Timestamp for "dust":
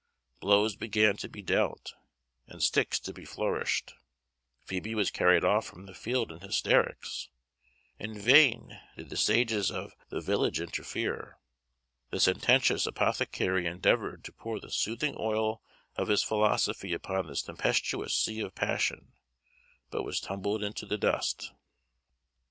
20.97-21.51